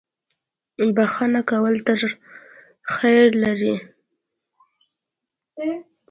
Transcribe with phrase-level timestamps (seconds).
[0.95, 1.99] •بښنه کول تل
[2.93, 3.75] خیر لري.